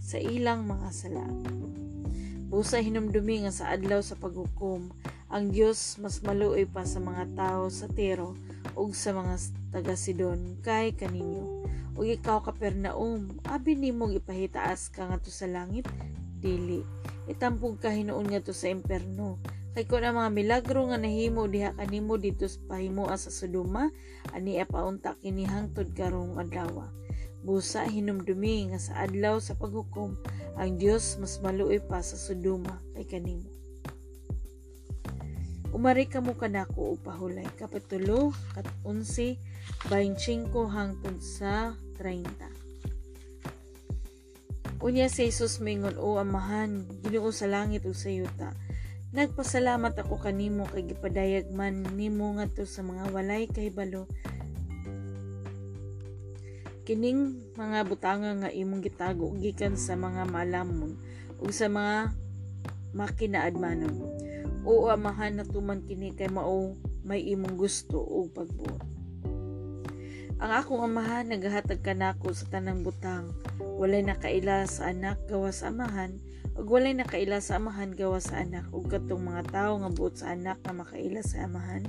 sa 0.06 0.23
ilang 0.23 0.62
mga 0.71 0.88
sala. 0.95 1.26
Busa 2.47 2.78
hinumdumi 2.78 3.42
nga 3.42 3.50
sa 3.50 3.75
adlaw 3.75 3.99
sa 4.06 4.14
paghukom, 4.14 4.87
ang 5.26 5.50
Dios 5.50 5.99
mas 5.99 6.23
maluoy 6.23 6.62
pa 6.62 6.87
sa 6.87 7.02
mga 7.02 7.26
tao 7.35 7.66
sa 7.75 7.90
Tiro 7.90 8.38
ug 8.78 8.95
sa 8.95 9.11
mga 9.11 9.35
taga 9.75 9.99
Sidon 9.99 10.62
kay 10.62 10.95
kaninyo. 10.95 11.66
Ug 11.99 12.06
ikaw 12.06 12.38
Kapernaum, 12.47 13.35
abi 13.50 13.75
nimo 13.75 14.06
ipahitaas 14.06 14.95
ka 14.95 15.11
ngadto 15.11 15.35
sa 15.35 15.50
langit? 15.50 15.90
Dili. 16.38 16.87
Itampog 17.26 17.83
ka 17.83 17.90
hinuon 17.90 18.30
ngadto 18.30 18.54
sa 18.54 18.71
imperno 18.71 19.42
kay 19.76 19.85
kun 19.85 20.09
ang 20.09 20.16
mga 20.16 20.33
milagro 20.33 20.88
nga 20.88 20.97
nahimo 20.97 21.45
diha 21.45 21.76
kanimo 21.76 22.16
dito 22.16 22.49
sa 22.49 22.56
pahimo 22.64 23.12
sa 23.12 23.28
Sodoma. 23.28 23.92
Ani 24.33 24.56
paunta 24.64 25.21
kini 25.21 25.45
hangtod 25.45 25.92
karong 25.92 26.40
adlaw 26.40 26.88
busa 27.45 27.85
hinumdumi 27.85 28.73
nga 28.73 28.80
sa 28.80 29.04
adlaw 29.04 29.37
sa 29.37 29.52
paghukom 29.52 30.16
ang 30.56 30.80
Dios 30.80 31.21
mas 31.21 31.45
maluoy 31.45 31.76
pa 31.76 32.00
sa 32.00 32.16
Sodoma 32.16 32.80
kay 32.97 33.04
kanimo. 33.04 33.52
Umari 35.76 36.09
ka 36.09 36.25
mo 36.25 36.33
kanako 36.40 36.97
upahulay 36.97 37.45
kapitulo 37.61 38.33
kat 38.56 38.64
11 38.80 39.37
25 39.92 40.56
hangtod 40.73 41.21
sa 41.21 41.76
30 42.00 42.56
Unya 44.80 45.12
si 45.12 45.28
Jesus 45.28 45.61
mingon 45.61 46.00
o 46.00 46.16
amahan, 46.16 46.88
Ginoo 47.04 47.28
sa 47.28 47.49
langit 47.50 47.85
ug 47.85 47.97
sa 47.97 48.12
yuta. 48.12 48.54
Nagpasalamat 49.14 49.94
ako 50.02 50.18
kanimo 50.18 50.66
kay 50.66 50.82
gipadayag 50.82 51.54
man 51.54 51.86
nimo 51.94 52.34
ngadto 52.34 52.66
sa 52.66 52.82
mga 52.82 53.14
walay 53.14 53.46
kahibalo. 53.46 54.10
Kining 56.82 57.54
mga 57.54 57.86
butanga 57.86 58.34
nga 58.34 58.50
imong 58.50 58.82
gitago 58.82 59.30
gikan 59.38 59.78
sa 59.78 59.94
mga 59.94 60.26
malamon 60.26 60.98
ug 61.38 61.50
sa 61.54 61.70
mga 61.70 62.10
makinaadmanon. 62.98 63.94
O 64.66 64.90
amahan 64.90 65.38
na 65.38 65.46
tuman 65.46 65.86
kini 65.86 66.10
kay 66.10 66.26
mao 66.26 66.75
may 67.06 67.22
imong 67.22 67.54
gusto 67.54 68.02
ug 68.02 68.34
pagbuot. 68.34 68.82
Ang 70.42 70.50
akong 70.50 70.82
amahan 70.82 71.30
nagahatag 71.30 71.78
kanako 71.80 72.34
sa 72.34 72.50
tanang 72.50 72.82
butang. 72.82 73.30
Walay 73.78 74.02
nakaila 74.02 74.66
sa 74.66 74.90
anak 74.90 75.16
gawa 75.30 75.48
sa 75.54 75.70
amahan, 75.70 76.18
ug 76.56 76.72
walay 76.72 76.96
nakaila 76.96 77.36
sa 77.44 77.60
amahan 77.60 77.92
gawa 77.92 78.16
sa 78.16 78.40
anak 78.40 78.64
ug 78.72 78.88
katong 78.88 79.28
mga 79.28 79.44
tawo 79.52 79.76
nga 79.76 79.92
buot 79.92 80.14
sa 80.16 80.32
anak 80.32 80.56
nga 80.64 80.72
makaila 80.72 81.20
sa 81.20 81.44
amahan. 81.44 81.84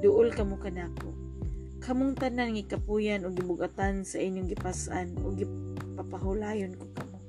Duol 0.00 0.32
kamo 0.32 0.56
kanako. 0.56 1.12
Kamong 1.84 2.16
tanan 2.16 2.56
nga 2.56 2.80
kapuyan 2.80 3.28
ug 3.28 3.36
gibugatan 3.36 4.08
sa 4.08 4.16
inyong 4.16 4.48
gipasan 4.48 5.12
ug 5.20 5.44
gipapahulayon 5.44 6.72
ko 6.80 6.88
kamo. 6.96 7.20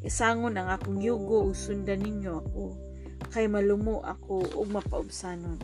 Isangon 0.00 0.56
ang 0.56 0.72
akong 0.72 1.04
yugo 1.04 1.52
ug 1.52 1.52
sundan 1.52 2.00
ninyo 2.00 2.32
ako 2.32 2.72
kay 3.28 3.52
malumo 3.52 4.00
ako 4.00 4.56
ug 4.56 4.72
mapaubsanon 4.72 5.60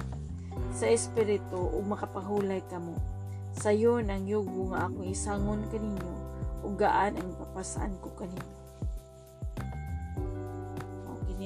sa 0.69 0.85
espiritu 0.85 1.57
ug 1.57 1.81
makapahulay 1.89 2.61
kamo. 2.69 3.01
Sayon 3.57 4.13
ang 4.13 4.29
yugo 4.29 4.69
nga 4.77 4.85
akong 4.85 5.09
isangon 5.09 5.65
kaninyo 5.73 6.13
ug 6.61 6.77
gaan 6.77 7.17
ang 7.17 7.33
papasaan 7.41 7.97
ko 8.05 8.13
kaninyo. 8.13 8.58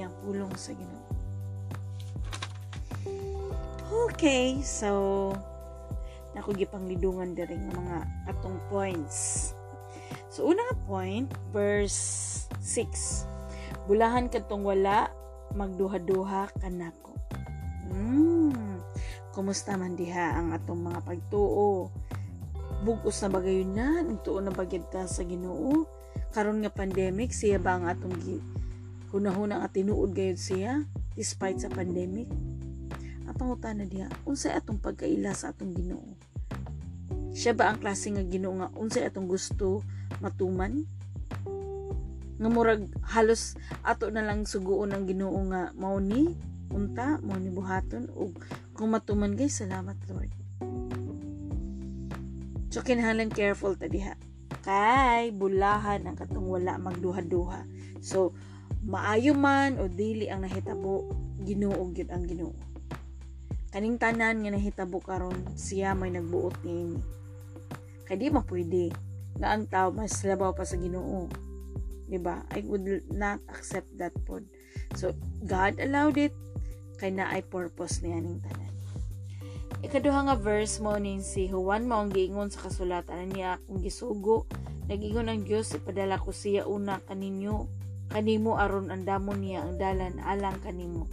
Ang 0.03 0.15
pulong 0.23 0.53
sa 0.59 0.75
Ginoo. 0.75 1.03
Okay, 4.13 4.63
so 4.63 5.31
nako 6.33 6.57
gipanglidungan 6.57 7.37
diri 7.37 7.61
nga 7.61 7.73
mga 7.77 7.99
atong 8.31 8.57
points. 8.73 9.51
So 10.33 10.49
una 10.49 10.65
nga 10.65 10.77
point, 10.89 11.29
verse 11.53 12.49
6. 12.65 13.85
Bulahan 13.85 14.33
kadtong 14.33 14.65
wala 14.65 15.13
magduha-duha 15.53 16.55
kanako. 16.57 17.13
Mm. 17.93 18.81
Kumusta 19.37 19.77
man 19.77 19.97
diha 19.97 20.41
ang 20.41 20.57
atong 20.57 20.81
mga 20.81 21.01
pagtuo? 21.05 21.93
Bugos 22.83 23.21
na 23.21 23.29
bagayon 23.29 23.73
na, 23.77 24.01
nagtuo 24.01 24.41
na 24.41 24.53
bagyad 24.53 24.89
ta 24.89 25.05
sa 25.05 25.23
Ginoo. 25.25 25.85
Karon 26.33 26.65
nga 26.65 26.73
pandemic, 26.73 27.37
siya 27.37 27.61
ba 27.61 27.77
ang 27.77 27.87
atong 27.89 28.17
hunahuna 29.13 29.61
nga 29.61 29.71
tinuod 29.71 30.17
gayud 30.17 30.41
siya 30.41 30.83
despite 31.15 31.61
sa 31.61 31.69
pandemic? 31.69 32.27
Ang 33.29 33.37
pangutan 33.37 33.79
na 33.79 33.87
diha, 33.87 34.09
unsay 34.25 34.57
atong 34.57 34.81
pagkaila 34.81 35.37
sa 35.37 35.53
atong 35.53 35.77
Ginoo? 35.77 36.17
Siya 37.37 37.53
ba 37.53 37.71
ang 37.71 37.79
klase 37.79 38.09
nga 38.11 38.25
Ginoo 38.25 38.57
nga 38.59 38.73
unsay 38.75 39.05
atong 39.05 39.29
gusto 39.29 39.85
matuman? 40.25 40.89
Nga 42.41 42.49
murag 42.49 42.89
halos 43.13 43.55
ato 43.85 44.09
na 44.09 44.25
lang 44.25 44.49
suguon 44.49 44.97
ang 44.97 45.05
Ginoo 45.05 45.37
nga 45.53 45.71
mao 45.77 46.01
ni 46.01 46.33
unta 46.73 47.21
mo 47.21 47.37
ni 47.37 47.53
buhaton 47.53 48.09
ug 48.17 48.33
kung 48.73 48.97
matuman 48.97 49.37
guys 49.37 49.61
salamat 49.61 49.95
Lord 50.09 50.33
so 52.73 52.81
kinahanglan 52.81 53.29
careful 53.29 53.77
ta 53.77 53.87
diha 53.93 54.17
kay 54.65 55.37
bulahan 55.37 56.09
ang 56.09 56.17
katong 56.17 56.49
wala 56.49 56.81
magduha-duha 56.81 57.69
so 58.01 58.33
maayo 58.83 59.33
man 59.39 59.79
o 59.79 59.87
dili 59.87 60.27
ang 60.27 60.43
nahitabo 60.43 61.07
Ginoo 61.43 61.91
gyud 61.91 62.11
ang 62.11 62.23
Ginoo. 62.27 62.55
Kaning 63.75 63.99
tanan 63.99 64.43
nga 64.43 64.51
nahitabo 64.55 65.03
karon 65.03 65.39
siya 65.59 65.95
may 65.95 66.11
nagbuot 66.11 66.63
niini 66.63 67.01
kay 68.07 68.19
di 68.19 68.29
mapwede 68.29 68.93
nga 69.41 69.55
ang 69.55 69.65
tao 69.71 69.89
mas 69.95 70.21
labaw 70.27 70.53
pa 70.53 70.67
sa 70.67 70.77
Ginoo 70.77 71.31
diba 72.11 72.45
I 72.53 72.61
would 72.69 72.85
not 73.09 73.41
accept 73.49 73.89
that 73.97 74.13
pod. 74.29 74.45
So 74.99 75.17
God 75.47 75.81
allowed 75.81 76.21
it 76.21 76.35
kay 77.01 77.09
na 77.15 77.33
ay 77.33 77.41
purpose 77.47 78.05
niya 78.05 78.21
ning 78.21 78.43
tanan. 78.45 78.71
Ikaduha 79.83 80.31
nga 80.31 80.37
verse 80.39 80.79
mo 80.79 80.95
ning 81.01 81.25
si 81.25 81.51
Juan 81.51 81.89
mao 81.89 82.05
ang 82.05 82.13
giingon 82.13 82.53
sa 82.53 82.69
kasulatan 82.69 83.35
niya 83.35 83.59
kung 83.67 83.83
gisugo 83.83 84.47
nagingon 84.87 85.27
ang 85.27 85.43
Dios 85.43 85.75
ipadala 85.75 86.21
ko 86.21 86.31
siya 86.31 86.69
una 86.69 87.01
kaninyo 87.03 87.67
kanimo 88.11 88.59
aron 88.59 88.91
andamon 88.91 89.39
niya 89.45 89.63
ang 89.63 89.79
dalan 89.79 90.19
alang 90.25 90.59
kanimo. 90.65 91.07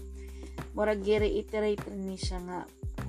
Murag 0.73 1.03
gi-reiterate 1.05 1.89
ni 1.93 2.15
siya 2.17 2.39
nga 2.45 2.59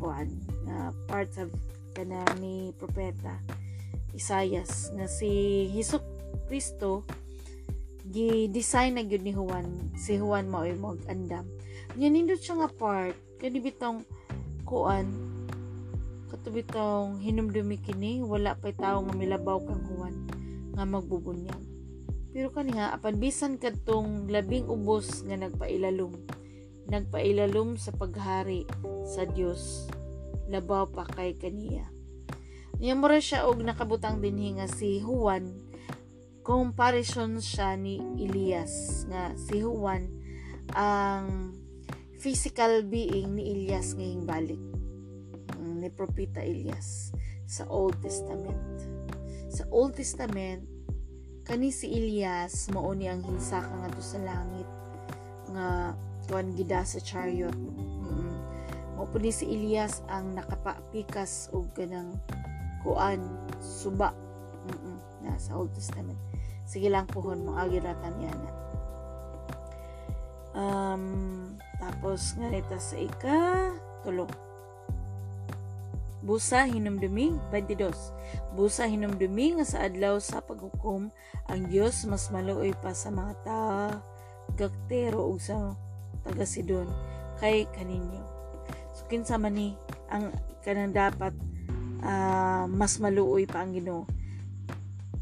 kuan 0.00 0.28
na 0.64 0.90
parts 1.08 1.36
of 1.36 1.52
kana 1.92 2.24
ni 2.38 2.72
propeta 2.78 3.36
Isayas 4.16 4.90
nga 4.96 5.06
si 5.06 5.66
Hesus 5.70 6.02
Kristo 6.48 7.04
gi-design 8.10 8.98
na 8.98 9.04
gyud 9.06 9.22
ni 9.22 9.36
Juan 9.36 9.94
si 9.94 10.18
Juan 10.18 10.50
mao 10.50 10.66
mo 10.80 10.98
andam 11.06 11.46
yan 11.94 12.16
nindot 12.16 12.40
siya 12.42 12.64
nga 12.64 12.70
part 12.70 13.14
kani 13.38 13.60
bitong 13.62 14.02
kuan 14.66 15.06
katubitong 16.30 17.22
hinumdumi 17.22 17.78
kini 17.78 18.22
wala 18.22 18.54
pay 18.58 18.74
tawo 18.74 19.04
nga 19.06 19.14
milabaw 19.14 19.58
kang 19.62 19.82
huwan 19.90 20.16
nga 20.74 20.84
magbubunyag 20.86 21.62
pero 22.30 22.50
kani 22.54 22.78
nga 22.78 22.94
apan 22.94 23.18
bisan 23.18 23.58
kadtong 23.58 24.30
labing 24.30 24.66
ubos 24.70 25.26
nga 25.26 25.36
nagpailalom 25.38 26.14
nagpailalom 26.90 27.78
sa 27.78 27.94
paghari 27.94 28.66
sa 29.06 29.26
Dios 29.26 29.86
labaw 30.50 30.90
pa 30.90 31.06
kay 31.06 31.38
kaniya 31.38 31.86
niya 32.80 32.96
mo 32.96 33.10
siya 33.12 33.46
og 33.46 33.62
nakabutang 33.62 34.18
dinhi 34.22 34.58
nga 34.58 34.66
si 34.70 34.98
Juan 35.02 35.50
comparison 36.42 37.38
siya 37.38 37.76
ni 37.76 38.00
Elias 38.18 39.04
nga 39.06 39.34
si 39.36 39.62
Juan 39.62 40.08
ang 40.74 41.54
physical 42.20 42.84
being 42.84 43.32
ni 43.32 43.48
Elias 43.56 43.96
ngayong 43.96 44.28
balik. 44.28 44.60
Ni 45.56 45.88
Propeta 45.88 46.44
Elias 46.44 47.16
sa 47.48 47.64
Old 47.72 47.96
Testament. 48.04 48.84
Sa 49.48 49.64
Old 49.72 49.96
Testament, 49.96 50.62
kani 51.44 51.72
si 51.72 51.90
Elias 51.90 52.68
mao 52.70 52.92
ni 52.92 53.08
ang 53.08 53.24
hinsaka 53.24 53.70
nga 53.70 53.90
sa 54.00 54.18
langit 54.20 54.68
nga 55.50 55.94
tuan 56.28 56.54
gida 56.54 56.84
sa 56.86 57.02
chariot. 57.02 57.54
Mm. 57.54 58.34
Mao 58.96 59.06
po 59.08 59.18
ni 59.18 59.32
si 59.32 59.48
Elias 59.48 60.04
ang 60.06 60.36
nakapapikas 60.36 61.50
og 61.50 61.72
kanang 61.74 62.16
kuan 62.84 63.20
suba 63.60 64.12
mm 64.66 64.98
na 65.20 65.36
sa 65.36 65.60
Old 65.60 65.72
Testament. 65.76 66.16
Sige 66.64 66.88
lang 66.88 67.04
pohon 67.04 67.44
mo 67.44 67.60
agiratan 67.60 68.14
yana. 68.24 68.50
Um, 70.50 71.04
tapos 71.76 72.34
nga 72.40 72.48
nita 72.48 72.78
sa 72.80 72.96
ika 72.96 73.40
tulo. 74.02 74.49
Busa 76.20 76.68
hinumdumi 76.68 77.32
22. 77.48 77.88
Busa 78.52 78.84
hinumdumi 78.84 79.56
nga 79.56 79.64
sa 79.64 79.78
adlaw 79.88 80.20
sa 80.20 80.44
paghukom 80.44 81.08
ang 81.48 81.60
Dios 81.72 82.04
mas 82.04 82.28
maluoy 82.28 82.76
pa 82.76 82.92
sa 82.92 83.08
mga 83.08 83.32
ta 83.40 83.60
gaktero 84.54 85.32
ug 85.32 85.40
sa 85.40 85.72
taga 86.20 86.44
Sidon 86.44 86.88
kay 87.40 87.64
kaninyo. 87.72 88.20
So 88.92 89.08
kinsa 89.08 89.40
man 89.40 89.56
ni 89.56 89.72
ang 90.12 90.28
kanang 90.60 90.92
dapat 90.92 91.32
uh, 92.04 92.68
mas 92.68 93.00
maluoy 93.00 93.48
pa 93.48 93.64
ang 93.64 93.72
Ginoo. 93.72 94.04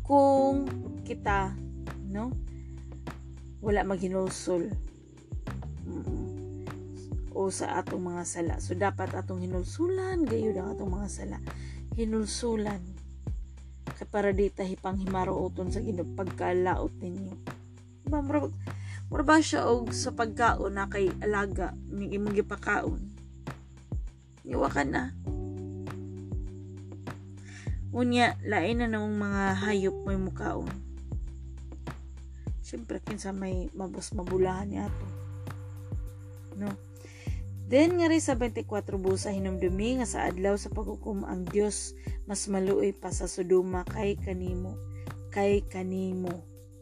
Kung 0.02 0.66
kita 1.06 1.54
no 2.10 2.34
wala 3.62 3.86
maghinulsol. 3.86 4.70
O 7.34 7.48
sa 7.52 7.80
atong 7.80 8.04
mga 8.12 8.24
sala. 8.24 8.54
So 8.60 8.76
dapat 8.76 9.12
atong 9.16 9.44
hinulsulan 9.44 10.24
gayud 10.24 10.56
ang 10.56 10.76
atong 10.76 10.92
mga 10.92 11.08
sala. 11.08 11.38
Hinulsulan 11.98 12.80
para 14.08 14.30
di 14.30 14.46
ta 14.48 14.62
hipang 14.62 15.02
himaruoton 15.02 15.74
sa 15.74 15.82
Ginoo 15.82 16.06
pagkalaot 16.14 16.94
ninyo. 17.02 17.34
Diba, 18.06 18.20
Mura 19.08 19.24
ba 19.24 19.40
siya 19.40 19.64
og 19.72 19.96
sa 19.96 20.12
pagkaon 20.12 20.76
na 20.76 20.84
kay 20.84 21.08
alaga 21.24 21.72
ning 21.88 22.12
imong 22.12 22.36
gipakaon? 22.36 23.00
Iwa 24.44 24.68
ka 24.68 24.84
na. 24.84 25.16
Unya, 27.88 28.36
lain 28.44 28.84
na 28.84 28.86
namang 28.92 29.16
mga 29.16 29.44
hayop 29.64 29.96
may 30.04 30.20
mukaon. 30.20 30.68
Siyempre, 32.60 33.00
kinsa 33.00 33.32
may 33.32 33.72
mabos 33.72 34.12
mabulahan 34.12 34.68
niya 34.68 34.92
to. 34.92 35.06
No? 36.60 36.68
Then 37.68 38.00
nga 38.00 38.08
rin 38.08 38.24
sa 38.24 38.32
24 38.32 38.64
busa 38.96 39.28
hinumdumi 39.28 40.00
nga 40.00 40.08
sa 40.08 40.24
adlaw 40.24 40.56
sa 40.56 40.72
paghukom 40.72 41.28
ang 41.28 41.44
Dios 41.44 41.92
mas 42.24 42.48
maluoy 42.48 42.96
pa 42.96 43.12
sa 43.12 43.28
Sodoma 43.28 43.84
kay 43.84 44.16
kanimo. 44.16 44.72
Kay 45.28 45.68
kanimo. 45.68 46.32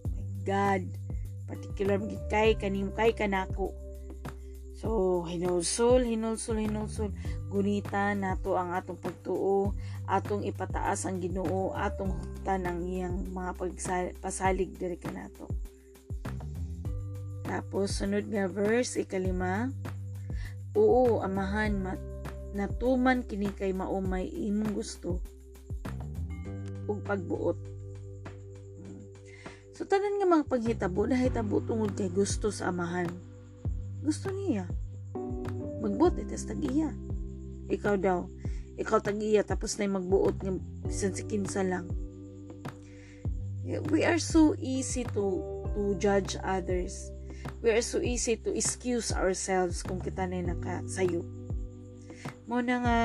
My 0.06 0.30
God. 0.46 0.86
Particular 1.50 1.98
kay 2.30 2.54
kanimo 2.54 2.94
kay 2.94 3.18
kanako. 3.18 3.74
So, 4.76 5.24
hinulsol, 5.24 6.04
hinulsol, 6.04 6.62
hinulsol. 6.62 7.10
Gunita 7.48 8.12
nato 8.12 8.60
ang 8.60 8.76
atong 8.76 9.00
pagtuo, 9.00 9.72
atong 10.04 10.44
ipataas 10.44 11.08
ang 11.08 11.16
Ginoo, 11.16 11.72
atong 11.72 12.12
huktan 12.12 12.68
ang 12.68 12.84
iyang 12.84 13.24
mga 13.32 13.56
pasalig 14.20 14.76
diri 14.76 15.00
kanato. 15.00 15.48
Tapos 17.48 17.96
sunod 17.96 18.28
nga 18.28 18.44
verse 18.52 19.00
ikalima. 19.00 19.72
Oo, 20.76 21.24
amahan 21.24 21.80
mat 21.80 22.00
natuman 22.52 23.24
kini 23.24 23.52
kay 23.52 23.72
maumay 23.72 24.28
imong 24.28 24.72
gusto 24.76 25.20
ug 26.86 27.00
pagbuot. 27.02 27.58
So 29.76 29.84
tanan 29.84 30.20
nga 30.20 30.28
mga 30.28 30.48
paghitabo 30.48 31.04
na 31.04 31.20
hitabo 31.20 31.60
tungod 31.64 31.92
kay 31.96 32.08
gusto 32.08 32.48
sa 32.48 32.72
amahan 32.72 33.08
gusto 34.06 34.30
niya. 34.30 34.70
Magbuot 35.82 36.14
itas 36.22 36.46
tag-iya. 36.46 36.94
Ikaw 37.66 37.98
daw. 37.98 38.30
Ikaw 38.78 39.02
tag-iya 39.02 39.42
tapos 39.42 39.74
na 39.82 39.90
magbuot 39.90 40.46
ng 40.46 40.86
bisan 40.86 41.10
si 41.10 41.26
kinsa 41.26 41.66
lang. 41.66 41.90
We 43.90 44.06
are 44.06 44.22
so 44.22 44.54
easy 44.62 45.02
to 45.10 45.42
to 45.74 45.98
judge 45.98 46.38
others. 46.46 47.10
We 47.66 47.74
are 47.74 47.82
so 47.82 47.98
easy 47.98 48.38
to 48.46 48.54
excuse 48.54 49.10
ourselves 49.10 49.82
kung 49.82 49.98
kita 49.98 50.22
na 50.30 50.38
nakasayo. 50.38 51.26
Mo 52.46 52.62
na 52.62 52.78
nga 52.78 53.00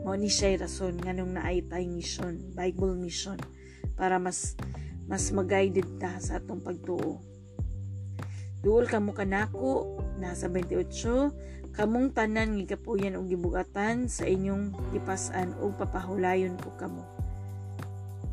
mo 0.00 0.16
ni 0.16 0.32
siya 0.32 0.64
rason 0.64 0.96
nga 0.96 1.12
nung 1.12 1.36
naay 1.36 1.60
tayong 1.60 1.92
mission, 1.92 2.40
Bible 2.56 2.96
mission 2.96 3.36
para 4.00 4.16
mas 4.16 4.56
mas 5.04 5.28
mag-guided 5.28 6.00
ta 6.00 6.16
sa 6.24 6.40
atong 6.40 6.64
pagtuo. 6.64 7.20
Duol 8.64 8.88
kamo 8.88 9.12
kanako 9.12 10.00
nasa 10.16 10.48
28 10.48 11.76
kamong 11.76 12.16
tanan 12.16 12.64
nga 12.64 12.80
kapuyan 12.80 13.20
og 13.20 13.28
gibugatan 13.28 14.08
sa 14.08 14.24
inyong 14.24 14.72
gipasan 14.96 15.52
og 15.60 15.76
papahulayon 15.76 16.56
ko 16.56 16.72
kamo. 16.80 17.04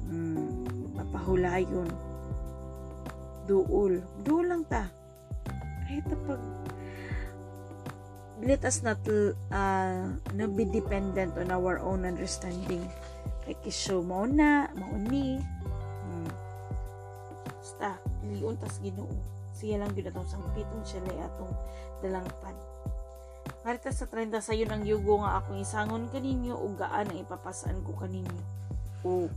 Hmm, 0.08 0.64
papahulayon. 0.96 2.07
Duol. 3.48 4.04
Duol 4.22 4.46
lang 4.52 4.64
ta. 4.68 4.92
Kahit 5.88 6.06
pag 6.28 6.42
let 8.38 8.62
us 8.62 8.86
not 8.86 9.02
uh, 9.10 10.14
no 10.38 10.46
be 10.46 10.68
dependent 10.68 11.34
on 11.40 11.50
our 11.50 11.82
own 11.82 12.06
understanding. 12.06 12.86
Kay 13.48 13.56
kisyo 13.66 14.04
mo 14.04 14.28
na, 14.28 14.70
mo 14.78 14.94
ni. 15.10 15.42
Hmm. 16.06 16.30
Basta, 17.48 17.98
liun 18.28 18.60
tas 18.60 18.78
ginoo 18.84 19.38
siya 19.58 19.82
lang 19.82 19.90
gyud 19.98 20.06
atong 20.14 20.30
sangpitong 20.30 20.86
siya 20.86 21.02
lay 21.10 21.18
atong 21.18 21.50
dalangpan 22.06 22.54
Marita 23.66 23.92
sa 23.92 24.08
30 24.08 24.40
sayon 24.40 24.72
ang 24.72 24.84
yugo 24.88 25.20
nga 25.20 25.44
akong 25.44 25.60
isangon 25.60 26.08
kaninyo 26.08 26.56
o 26.56 26.72
gaan 26.78 27.12
ang 27.12 27.20
ipapasaan 27.20 27.84
ko 27.84 27.92
kaninyo. 28.00 28.40
O 29.04 29.28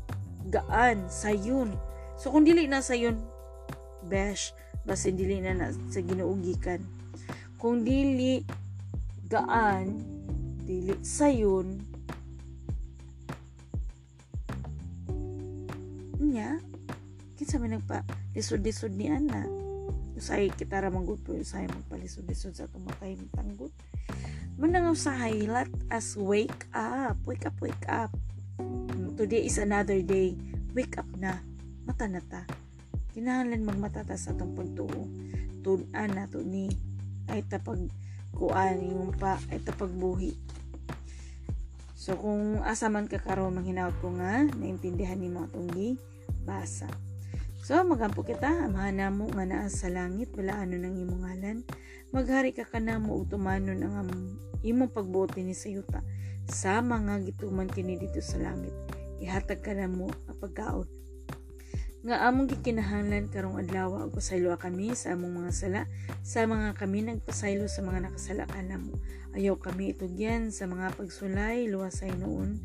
gaan 0.46 1.10
sayon. 1.10 1.74
So 2.14 2.30
kung 2.30 2.46
dili 2.46 2.70
na 2.70 2.78
sayon, 2.78 3.18
besh, 4.06 4.56
basin 4.86 5.18
dili 5.18 5.42
na, 5.42 5.52
na 5.52 5.68
sa 5.92 6.00
ginuugikan. 6.00 6.80
Kung 7.60 7.84
dili 7.84 8.40
gaan, 9.28 10.00
dili 10.64 10.96
sayon, 11.04 11.76
nya, 16.20 16.62
kinsa 17.34 17.58
may 17.58 17.74
nagpa 17.74 18.06
lisod-lisod 18.32 18.94
ni 18.94 19.10
ana? 19.10 19.44
Usay 20.14 20.52
kita 20.52 20.78
ra 20.78 20.92
manggod 20.92 21.18
po 21.24 21.34
usay 21.34 21.66
magpalisod-lisod 21.66 22.54
sa 22.54 22.68
tumakay 22.70 23.16
tanggut 23.34 23.72
manang 24.60 24.92
usahay 24.92 25.48
let 25.48 25.72
us 25.88 26.12
wake 26.20 26.68
up 26.76 27.16
wake 27.24 27.48
up 27.48 27.56
wake 27.64 27.86
up. 27.88 28.12
Today 29.16 29.48
is 29.48 29.56
another 29.56 30.00
day. 30.04 30.36
Wake 30.76 30.96
up 31.00 31.08
na. 31.16 31.40
Mata 31.88 32.04
na 32.04 32.20
ta 32.20 32.44
kinahanglan 33.12 33.66
magmatata 33.66 34.14
sa 34.14 34.32
atong 34.32 34.54
pagtuo 34.54 35.06
tunan 35.60 36.10
na 36.14 36.30
to 36.30 36.40
ni 36.40 36.70
ay 37.28 37.44
tapag 37.46 37.90
kuan 38.34 38.80
yung 38.80 39.12
pa 39.14 39.36
ay 39.52 39.60
tapag 39.60 39.92
so 41.94 42.16
kung 42.16 42.64
asa 42.64 42.88
man 42.88 43.10
ka 43.10 43.20
karon 43.20 43.54
manghinaot 43.54 43.94
ko 44.00 44.14
nga 44.16 44.46
naintindihan 44.56 45.20
ni 45.20 45.28
mo 45.28 45.44
atong 45.44 45.98
basa 46.42 46.88
So, 47.60 47.76
magampo 47.84 48.24
kita, 48.24 48.66
amahan 48.66 48.96
na 48.96 49.12
mo 49.12 49.28
nga 49.28 49.44
naa 49.44 49.68
sa 49.68 49.92
langit, 49.92 50.32
wala 50.32 50.64
ano 50.64 50.80
nang 50.80 50.96
imong 50.96 51.22
ngalan. 51.28 51.58
Maghari 52.08 52.56
ka 52.56 52.64
ka 52.64 52.80
na 52.80 52.96
mo 52.96 53.20
utumanon 53.20 53.84
ang 53.84 54.10
imong 54.64 54.88
pagbuti 54.88 55.44
ni 55.44 55.52
sayuta 55.52 56.00
sa 56.48 56.80
mga 56.80 57.20
gituman 57.28 57.68
kini 57.68 58.00
dito 58.00 58.24
sa 58.24 58.40
langit. 58.40 58.72
Ihatag 59.20 59.60
ka 59.60 59.76
na 59.76 59.92
mo 59.92 60.08
ang 60.24 60.38
pagkaon. 60.40 60.99
Nga 62.00 62.16
among 62.24 62.48
gikinahanglan 62.48 63.28
karong 63.28 63.60
adlaw 63.60 64.08
ug 64.08 64.16
pasaylo 64.16 64.56
kami 64.56 64.96
sa 64.96 65.12
among 65.12 65.44
mga 65.44 65.52
sala 65.52 65.82
sa 66.24 66.48
mga 66.48 66.72
kami 66.72 67.04
nagpasaylo 67.04 67.68
sa 67.68 67.84
mga 67.84 68.08
nakasala 68.08 68.48
kanamo. 68.48 68.96
Ayaw 69.36 69.60
kami 69.60 69.92
itugyan 69.92 70.48
sa 70.48 70.64
mga 70.64 70.96
pagsulay 70.96 71.68
luwasay 71.68 72.10
noon 72.16 72.56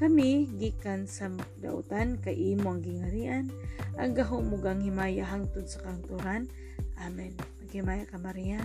kami 0.00 0.48
gikan 0.56 1.04
sa 1.04 1.28
dautan 1.60 2.16
kay 2.24 2.56
imo 2.56 2.72
ang 2.72 2.80
gingarian 2.80 3.52
ang 4.00 4.16
gahumugang 4.16 4.80
himaya 4.80 5.28
hangtod 5.28 5.68
sa 5.68 5.84
kanturan. 5.84 6.48
Amen. 7.04 7.36
Maghimaya 7.60 8.08
ka 8.08 8.16
Maria, 8.16 8.64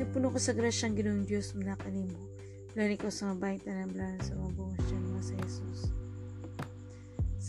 napuno 0.00 0.32
ka 0.32 0.40
sa 0.40 0.56
grasyang 0.56 0.96
Ginoong 0.96 1.28
Dios 1.28 1.52
muna 1.52 1.76
kanimo. 1.76 2.16
Lani 2.72 2.96
ko 2.96 3.12
sa 3.12 3.28
mabait 3.28 3.60
na 3.68 3.84
ng 3.84 3.92
sa 4.24 4.32
mga 4.32 4.50
buwas 4.56 4.80
dyan 4.88 5.04
mga 5.04 5.20
sa 5.20 5.34
Jesus. 5.44 5.99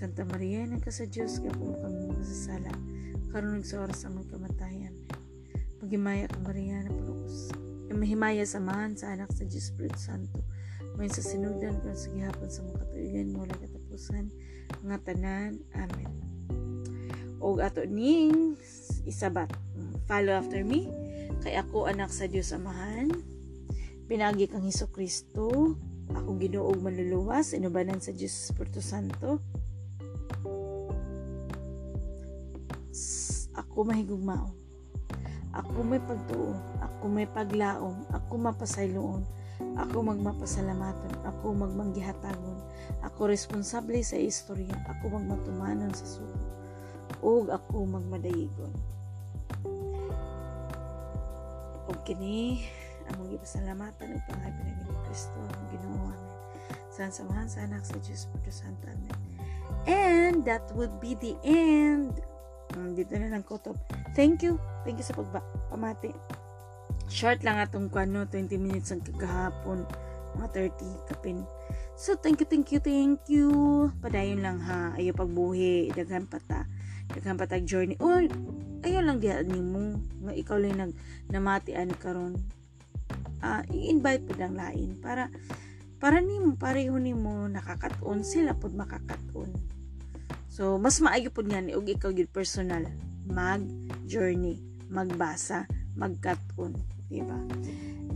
Santa 0.01 0.25
Maria, 0.25 0.65
nagka 0.65 0.89
sa 0.89 1.05
Diyos, 1.05 1.37
kaya 1.37 1.53
po 1.53 1.77
kami 1.77 2.09
masasala. 2.09 2.73
Karunig 3.29 3.69
sa 3.69 3.85
oras 3.85 4.01
ang 4.01 4.17
magkamatayan. 4.17 4.97
Maghimaya 5.77 6.25
ka 6.25 6.41
Maria, 6.41 6.81
napuno 6.81 7.21
ko 7.21 7.29
sa 7.29 7.53
mahimaya 7.93 8.41
samahan 8.41 8.97
sa 8.97 9.13
anak 9.13 9.29
sa 9.29 9.45
Diyos 9.45 9.69
Spirit 9.69 9.93
Santo. 10.01 10.41
May 10.97 11.05
sa 11.05 11.21
sinugdan 11.21 11.77
kung 11.85 11.93
sa 11.93 12.09
gihapon 12.17 12.49
sa 12.49 12.65
mga 12.65 12.81
katuigan 12.81 13.29
mula 13.29 13.53
katapusan 13.53 14.25
nga 14.89 14.97
tanan 15.05 15.61
amen. 15.77 16.09
Og 17.37 17.61
ato 17.61 17.85
ning 17.85 18.57
isabat 19.05 19.53
follow 20.09 20.33
after 20.33 20.65
me. 20.65 20.89
Kay 21.45 21.61
ako 21.61 21.85
anak 21.85 22.09
sa 22.09 22.25
Dios 22.25 22.49
amahan. 22.49 23.13
Pinagi 24.09 24.49
kang 24.49 24.65
Hesus 24.65 24.89
Kristo 24.89 25.77
akong 26.09 26.41
Ginoo 26.41 26.73
manluluwas 26.73 27.53
inubanan 27.53 28.01
sa 28.01 28.09
Dios 28.17 28.49
Espiritu 28.49 28.81
Santo 28.81 29.60
ako 33.55 33.87
mahigugmao 33.87 34.51
ako 35.51 35.79
may 35.83 35.99
pagtuo 35.99 36.55
ako 36.79 37.03
may 37.11 37.27
paglaom 37.27 38.07
ako 38.11 38.33
mapasayloon 38.39 39.23
ako 39.77 40.03
magmapasalamaton, 40.03 41.13
ako 41.23 41.55
magmanggihatagon, 41.55 42.57
ako 43.05 43.31
responsable 43.31 44.01
sa 44.03 44.19
istorya, 44.19 44.73
ako 44.89 45.21
magmatumanon 45.21 45.93
sa 45.95 46.05
sugo, 46.05 46.39
ug 47.23 47.47
ako 47.47 47.87
magmadayigon. 47.87 48.73
Og 51.91 51.97
kini 52.07 52.67
among 53.11 53.35
gipasalamatan 53.35 54.15
ug 54.15 54.23
pangay 54.27 54.51
pinagi 54.59 54.83
ni 54.87 54.95
Kristo 55.07 55.35
ang 55.39 55.65
Ginoo 55.71 56.07
amen. 56.07 56.39
Sa 56.91 57.07
samahan 57.07 57.47
sa 57.47 57.63
anak 57.63 57.83
sa 57.83 57.95
Espiritu 57.99 58.51
Santo 58.51 58.87
amen. 58.87 59.15
And 59.87 60.43
that 60.43 60.67
would 60.75 60.99
be 60.99 61.15
the 61.15 61.35
end. 61.47 62.30
Um, 62.75 62.95
dito 62.95 63.15
na 63.19 63.31
lang 63.31 63.43
kutob. 63.43 63.75
Thank 64.15 64.45
you. 64.45 64.55
Thank 64.87 64.99
you 65.01 65.05
sa 65.05 65.15
pagpamati 65.17 66.15
short 67.11 67.43
lang 67.43 67.59
atong 67.59 67.91
kwano 67.91 68.23
20 68.23 68.55
minutes 68.55 68.95
ang 68.95 69.03
kagahapon. 69.03 69.83
Mga 70.39 70.71
30 70.79 71.11
kapin. 71.11 71.43
So 71.99 72.15
thank 72.15 72.39
you 72.39 72.47
thank 72.47 72.71
you 72.71 72.79
thank 72.79 73.19
you. 73.27 73.51
Padayon 73.99 74.39
lang 74.39 74.63
ha? 74.63 74.95
Ayo 74.95 75.11
pagbuhi. 75.11 75.91
Daghan 75.91 76.25
pata 76.25 76.65
daghan 77.11 77.35
patag 77.35 77.67
journey. 77.67 77.99
O 77.99 78.07
ayun 78.87 79.03
lang 79.05 79.19
diha 79.19 79.43
nimo 79.43 79.99
nga 80.23 80.33
ikaw 80.33 80.55
lang 80.55 80.79
nag 80.79 80.91
namatian 81.27 81.91
karon. 81.99 82.39
Ah 83.43 83.61
i-invite 83.75 84.23
po 84.23 84.33
lang 84.39 84.55
lain 84.55 84.95
para 85.03 85.27
para 85.99 86.23
nimo 86.23 86.55
pareho 86.55 86.95
nimo 86.95 87.45
nakakaton 87.51 88.23
sila 88.23 88.55
pud 88.55 88.73
makakaton 88.73 89.51
so 90.51 90.75
mas 90.75 90.99
maayo 90.99 91.31
pud 91.31 91.47
nga 91.47 91.63
ni 91.63 91.71
og 91.71 91.87
ikaw 91.87 92.11
gyud 92.11 92.27
personal. 92.35 92.83
Mag 93.23 93.63
journey 94.03 94.59
magbasa 94.91 95.63
magkaton 95.95 96.75
diba 97.07 97.39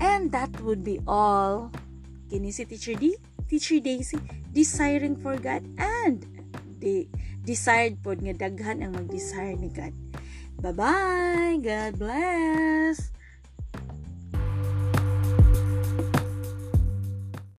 and 0.03 0.35
that 0.35 0.51
would 0.59 0.83
be 0.83 0.99
all. 1.07 1.71
Kini 2.27 2.51
si 2.51 2.67
teacher 2.67 2.99
D 2.99 3.15
teacher 3.47 3.79
Daisy 3.79 4.19
desiring 4.51 5.15
for 5.15 5.39
God 5.39 5.63
and 5.79 6.27
the 6.83 7.07
desired 7.47 8.03
pod 8.03 8.19
nga 8.19 8.35
daghan 8.35 8.83
ang 8.83 8.99
mag-desire 8.99 9.55
ni 9.55 9.71
God. 9.71 9.95
Bye 10.59 10.75
bye 10.75 11.55
god 11.63 11.95
bless 11.95 13.14